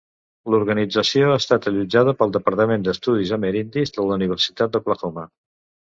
L'organització 0.53 1.27
ha 1.33 1.35
estat 1.41 1.67
allotjada 1.71 2.15
pel 2.21 2.33
departament 2.37 2.87
d'estudis 2.89 3.35
amerindis 3.41 3.95
de 3.99 4.07
la 4.11 4.19
Universitat 4.21 4.75
d'Oklahoma. 4.79 5.27